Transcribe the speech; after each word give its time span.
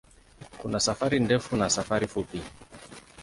Kuna 0.57 0.79
safari 0.79 1.19
ndefu 1.19 1.55
na 1.55 1.69
safari 1.69 2.07
fupi. 2.07 2.41